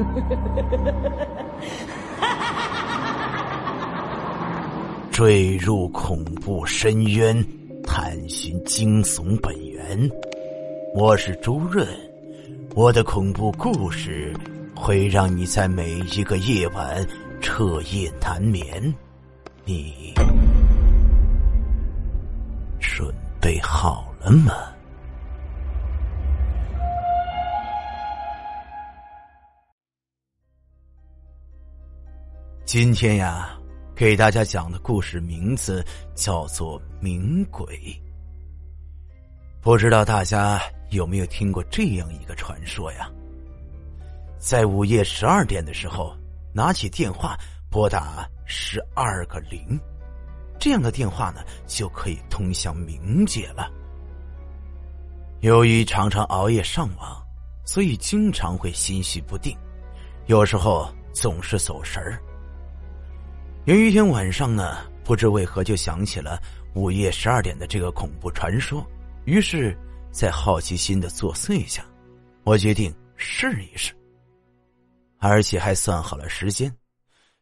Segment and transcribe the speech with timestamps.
[5.10, 7.44] 坠入恐怖深渊，
[7.84, 10.08] 探寻惊悚本源。
[10.94, 11.86] 我是朱润，
[12.74, 14.34] 我的恐怖故事
[14.74, 17.06] 会让你在每一个夜晚
[17.40, 18.94] 彻夜难眠。
[19.64, 20.12] 你
[22.80, 24.52] 准备好了吗？
[32.72, 33.58] 今天呀，
[33.96, 35.84] 给大家讲的故事名字
[36.14, 37.66] 叫做《冥鬼》。
[39.60, 43.10] 不知道大家有没有听过这样一个传说呀？
[44.38, 46.16] 在午夜十二点的时候，
[46.54, 47.36] 拿起电话
[47.68, 49.76] 拨打十二个零，
[50.56, 53.68] 这样的电话呢，就可以通向冥界了。
[55.40, 57.20] 由于常常熬夜上网，
[57.64, 59.58] 所以经常会心绪不定，
[60.26, 62.22] 有时候总是走神儿。
[63.66, 66.40] 有一天晚上呢，不知为何就想起了
[66.74, 68.84] 午夜十二点的这个恐怖传说，
[69.26, 69.76] 于是，
[70.10, 71.84] 在好奇心的作祟下，
[72.42, 73.92] 我决定试一试。
[75.18, 76.74] 而且还算好了时间，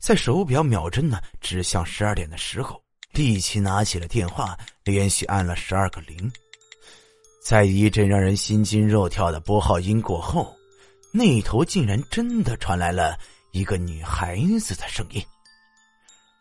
[0.00, 2.82] 在手表秒针呢指向十二点的时候，
[3.12, 6.32] 立即拿起了电话，连续按了十二个零。
[7.44, 10.56] 在一阵让人心惊肉跳的拨号音过后，
[11.12, 13.18] 那头竟然真的传来了
[13.52, 15.22] 一个女孩子的声音。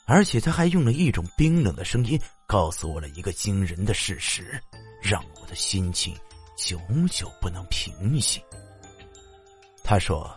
[0.06, 4.62] 而且他还用了一种冰冷的声音告诉我了一个惊人的事实，
[5.02, 6.16] 让我的心情
[6.56, 6.80] 久
[7.12, 8.40] 久不能平息。
[9.84, 10.30] 他说：“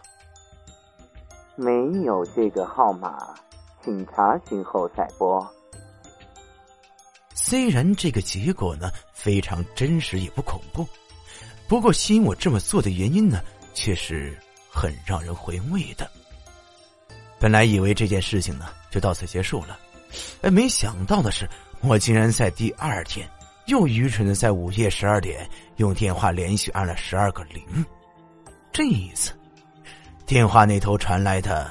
[1.55, 1.71] 没
[2.05, 3.35] 有这个号码，
[3.85, 5.47] 请查询后再拨。”
[7.35, 10.87] 虽然这个结果呢非常真实也不恐怖，
[11.67, 13.43] 不过吸引我这么做的原因呢
[13.75, 14.39] 却是
[14.71, 16.11] 很让人回味的。
[17.41, 19.79] 本来以为这件事情呢就到此结束了，
[20.43, 21.49] 哎，没想到的是，
[21.81, 23.29] 我竟然在第二天
[23.67, 27.63] 又愚蠢的在午夜十二点用电话连续按了十二个零。
[28.73, 29.33] 这一次，
[30.27, 31.71] 电话那头传来的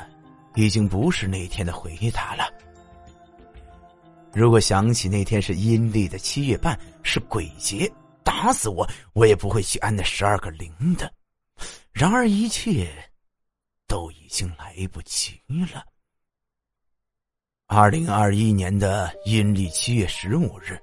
[0.56, 2.50] 已经不是那天的回答了。
[4.33, 7.91] 如果想起那天是阴历的七月半，是鬼节，
[8.23, 11.11] 打死我我也不会去按那十二个零的。
[11.91, 12.88] 然而一切。
[13.87, 15.39] 都已经来不及
[15.73, 15.83] 了。
[17.65, 20.77] 二零二一年的阴历七月十五日，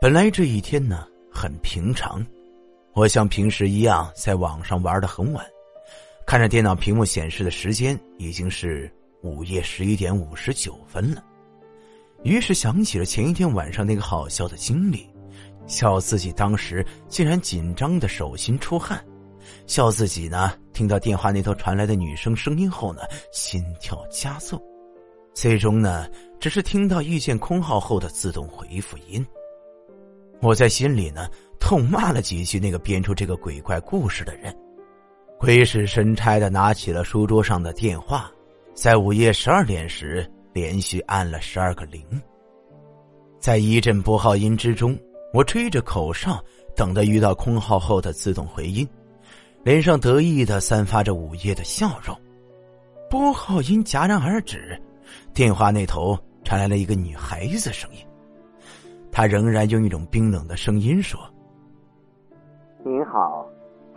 [0.00, 2.24] 本来这一天呢很平常，
[2.94, 5.44] 我像平时一样在网上玩的很晚，
[6.26, 8.90] 看着电脑屏幕显示的时间已经是
[9.22, 11.22] 午夜十一点五十九分了，
[12.24, 15.06] 于是想起了前一天晚上那个好笑的经历，
[15.66, 19.04] 笑自己当时竟然紧张的手心出汗。
[19.66, 24.60] 笑自己呢，听到电话那头传来的女生声音后呢，心跳加速，
[25.34, 26.08] 最终呢，
[26.40, 29.24] 只是听到遇见空号后的自动回复音。
[30.40, 31.28] 我在心里呢，
[31.60, 34.54] 痛骂了几句那个编出这个鬼怪故事的人，
[35.38, 38.30] 鬼使神差的拿起了书桌上的电话，
[38.74, 42.04] 在午夜十二点时连续按了十二个零。
[43.38, 44.98] 在一阵拨号音之中，
[45.32, 46.42] 我吹着口哨，
[46.76, 48.88] 等待遇到空号后的自动回音。
[49.64, 52.16] 脸上得意的散发着午夜的笑容，
[53.08, 54.76] 拨号音戛然而止，
[55.32, 58.04] 电话那头传来了一个女孩子声音，
[59.12, 61.20] 她仍然用一种冰冷的声音说
[62.84, 63.46] ：“您好，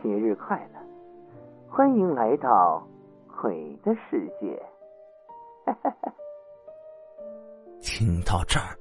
[0.04, 0.80] 节日快乐，
[1.68, 2.88] 欢迎来到
[3.42, 4.62] 鬼的世界。
[7.82, 8.78] ”听到这儿，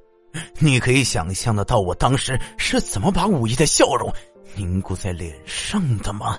[0.60, 4.12] 你可以想象得到我当时是怎么把午夜的笑容
[4.54, 6.38] 凝固在脸上的吗？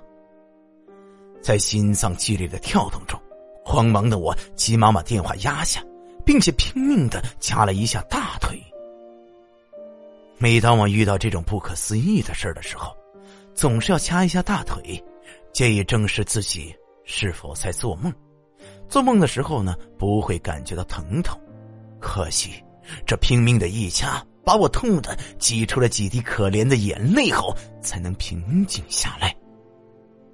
[1.46, 3.22] 在心脏剧烈的跳动中，
[3.64, 5.80] 慌忙的我急忙把电话压下，
[6.26, 8.60] 并且拼命的掐了一下大腿。
[10.40, 12.98] 每当我遇到这种不可思议的事的时候，
[13.54, 15.00] 总是要掐一下大腿，
[15.54, 18.12] 借以证实自己是否在做梦。
[18.90, 21.40] 做梦的时候呢，不会感觉到疼痛。
[22.02, 22.54] 可惜，
[23.06, 29.32] 这拼命的一掐，把我痛的挤出了几滴可怜的眼泪后，才能平静下来。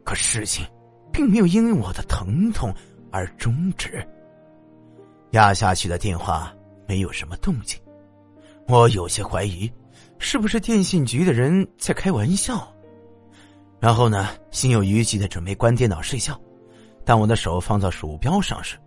[0.05, 0.65] 可事情。
[1.11, 2.73] 并没有因为我的疼痛
[3.11, 4.05] 而终止。
[5.31, 6.53] 压下去的电话
[6.87, 7.79] 没有什么动静，
[8.67, 9.71] 我有些怀疑，
[10.19, 12.67] 是不是电信局的人在开玩笑？
[13.79, 16.39] 然后呢，心有余悸的准备关电脑睡觉。
[17.03, 18.77] 当我的手放到鼠标上时，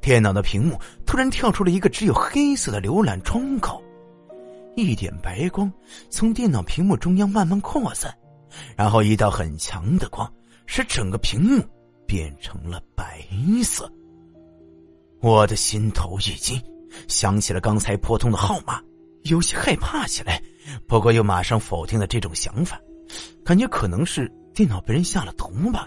[0.00, 3.82] 电脑的屏幕突然跳出了一个只有黑色的浏览窗口，
[4.76, 5.72] 一点白光
[6.10, 8.14] 从电脑屏幕中央慢慢扩散，
[8.76, 10.30] 然后一道很强的光。
[10.66, 11.62] 使整个屏幕
[12.06, 13.20] 变成了白
[13.62, 13.90] 色。
[15.20, 16.60] 我的心头一惊，
[17.08, 18.80] 想起了刚才拨通的号码，
[19.22, 20.42] 有些害怕起来。
[20.86, 22.80] 不过又马上否定了这种想法，
[23.44, 25.86] 感觉可能是电脑被人下了毒吧。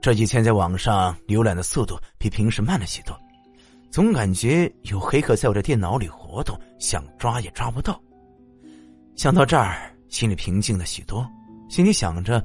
[0.00, 3.18] 这几天在网上浏览的速度比平时慢了许多，
[3.90, 8.00] 总感觉有黑客在我的电脑里活动，想抓也抓不到。
[9.14, 11.26] 想到这儿，心里平静了许多，
[11.68, 12.42] 心里想着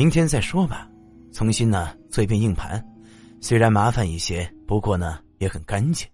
[0.00, 0.88] 明天再说吧。
[1.30, 2.82] 重新呢做一遍硬盘，
[3.38, 6.08] 虽然麻烦一些，不过呢也很干净。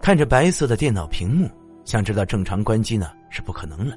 [0.00, 1.50] 看着白色的电脑屏幕，
[1.84, 3.94] 想知道正常关机呢是不可能了，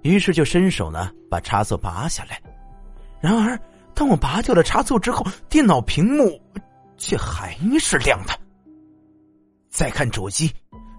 [0.00, 2.40] 于是就伸手呢把插座拔下来。
[3.20, 3.60] 然而。
[3.92, 6.40] 当我拔掉了插座之后，电脑屏幕
[6.96, 8.32] 却还是亮的。
[9.68, 10.50] 再看主机，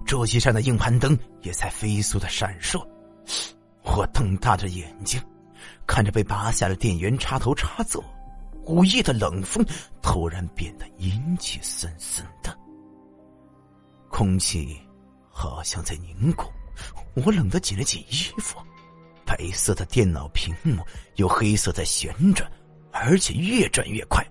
[0.05, 2.85] 主机上的硬盘灯也在飞速的闪烁。
[3.81, 5.19] 我瞪大着眼睛，
[5.85, 8.03] 看着被拔下的电源插头插座，
[8.65, 9.65] 午夜的冷风
[10.01, 12.57] 突然变得阴气森森的，
[14.09, 14.79] 空气
[15.29, 16.45] 好像在凝固。
[17.15, 18.57] 我冷得紧了紧衣服。
[19.25, 20.83] 白色的电脑屏幕
[21.15, 22.49] 有黑色在旋转。
[22.93, 24.21] 而且越转越快，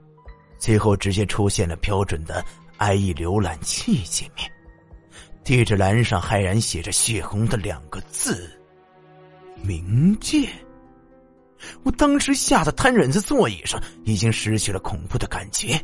[0.58, 2.44] 最后直接出现了标准的
[2.78, 4.52] IE 浏览器界面，
[5.42, 8.50] 地址栏上骇然写着血红的两个字
[9.64, 10.46] ：“冥界。”
[11.82, 15.80] 我当时吓得瘫软在座椅上，已经失去了恐怖的感觉，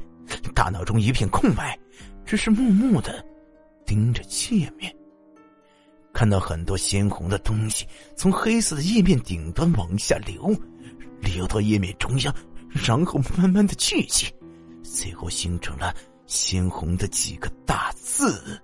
[0.55, 1.79] 大脑中一片空白，
[2.25, 3.25] 只是默默的
[3.85, 4.95] 盯着界面，
[6.13, 7.87] 看到很多鲜红的东西
[8.17, 10.55] 从黑色的页面顶端往下流，
[11.21, 12.35] 流到页面中央。
[12.85, 14.27] 然后慢慢的聚集，
[14.83, 15.95] 最后形成了
[16.27, 18.61] 鲜红的几个大字：“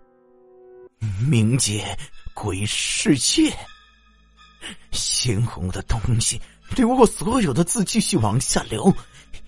[1.31, 1.97] 冥界
[2.35, 3.51] 鬼世界。”
[5.23, 6.43] 鲜红的东西
[6.75, 8.93] 流过所有的字，继续往下流，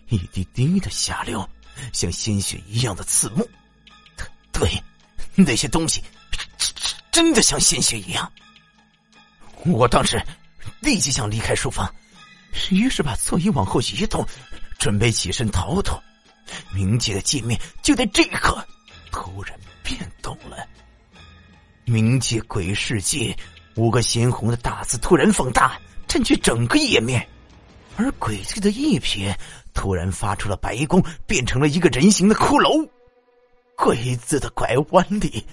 [0.09, 1.45] 一滴滴的下流，
[1.93, 3.45] 像鲜血一样的刺目。
[4.53, 4.71] 对，
[5.35, 6.01] 那些东西
[7.11, 8.33] 真的像鲜血一样。
[9.65, 10.25] 我当时
[10.79, 11.93] 立即想离开书房。
[12.71, 14.25] 于是把座椅往后移动，
[14.79, 16.01] 准备起身逃脱。
[16.73, 18.65] 冥界的界面就在这一刻
[19.11, 20.57] 突然变动了。
[21.85, 23.37] 冥界鬼世界
[23.77, 27.27] 五个鲜红的大字突然放大，占据整个页面，
[27.97, 29.37] 而鬼界的一撇
[29.73, 32.89] 突然发出了白光，变成了一个人形的骷髅。
[33.77, 35.45] 鬼字的拐弯里，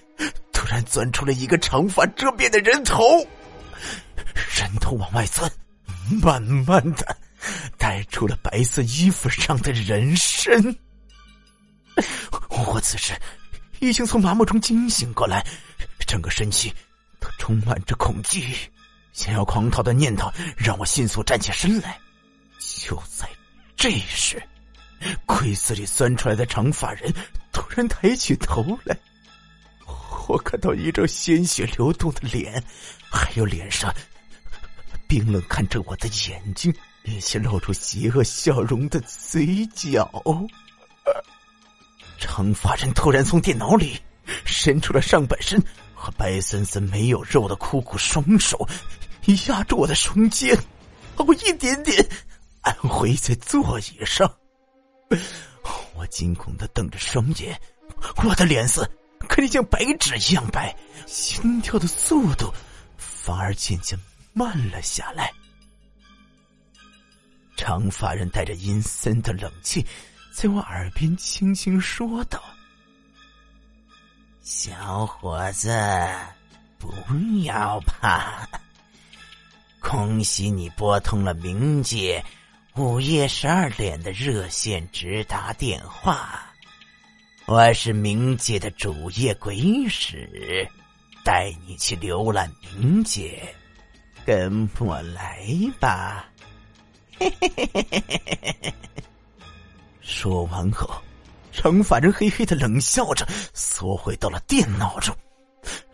[0.54, 3.04] 突然钻出了一个长发遮面的人头，
[4.56, 5.52] 人头往外钻。
[6.22, 7.18] 慢慢的，
[7.78, 10.76] 带出了白色衣服上的人身。
[12.50, 13.14] 我此时
[13.80, 15.46] 已经从麻木中惊醒过来，
[16.06, 16.72] 整个身躯
[17.42, 18.56] 充满着恐惧，
[19.14, 22.00] 想要狂逃的念头让我迅速站起身来。
[22.60, 23.28] 就在
[23.76, 24.40] 这时，
[25.26, 27.12] 柜子里钻出来的长发人
[27.52, 28.96] 突然抬起头来，
[30.28, 32.64] 我看到一张鲜血流动的脸，
[33.12, 33.92] 还有脸上。
[35.08, 36.72] 冰冷看着我的眼睛，
[37.06, 40.08] 以及露出邪恶笑容的嘴角。
[42.20, 44.00] 长发人突然从电脑里
[44.46, 45.60] 伸出了上半身
[46.02, 48.68] 和白森森没有肉的枯骨双手，
[49.48, 50.58] 压住我的双肩，
[51.16, 52.04] 把我一点点
[52.62, 54.28] 按回在座椅上。
[55.94, 57.62] 我惊恐的瞪着双眼，
[58.26, 58.90] 我的脸色
[59.30, 62.52] 可以像白纸一样白，心跳的速度
[62.98, 63.98] 反而渐渐。
[64.34, 65.32] 慢了下来，
[67.58, 69.86] 长发人带着阴森的冷气，
[70.34, 72.42] 在我耳边轻轻说道
[74.42, 75.70] ：“小伙子，
[76.80, 76.92] 不
[77.44, 78.48] 要怕，
[79.80, 82.24] 恭喜你拨通了冥界
[82.76, 86.44] 午夜十二点的热线直达电话。
[87.46, 90.68] 我是冥界的主页鬼使，
[91.24, 93.56] 带你去浏览冥界。”
[94.24, 95.48] 跟我来
[95.80, 96.26] 吧！
[97.18, 98.74] 嘿嘿嘿嘿嘿嘿嘿嘿
[100.00, 101.02] 说完后，
[101.52, 105.16] 长发人嘿嘿的冷笑着，缩回到了电脑中，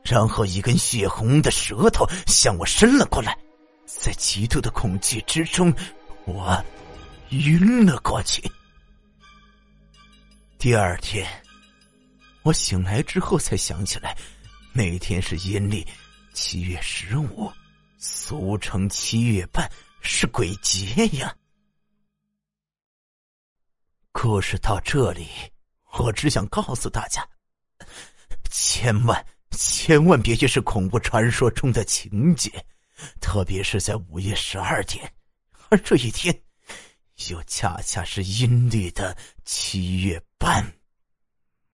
[0.03, 3.37] 然后一根血红的舌头向我伸了过来，
[3.85, 5.73] 在极度的恐惧之中，
[6.25, 6.63] 我
[7.29, 8.43] 晕了过去。
[10.59, 11.27] 第二天，
[12.43, 14.15] 我醒来之后才想起来，
[14.73, 15.85] 那天是阴历
[16.33, 17.51] 七月十五。
[17.99, 19.67] 俗称七月半
[20.01, 21.35] 是鬼节呀。
[24.29, 25.25] 故事到这里，
[25.99, 27.25] 我只想告诉大家，
[28.51, 32.51] 千万千万别去是恐怖传说中的情节，
[33.21, 35.09] 特别是在午夜十二点。
[35.69, 36.37] 而这一天，
[37.29, 39.15] 又恰恰是阴历的
[39.45, 40.61] 七月半。